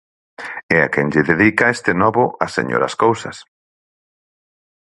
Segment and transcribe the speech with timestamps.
[0.75, 3.37] E a quen lle dedica este novo As señoras cousas.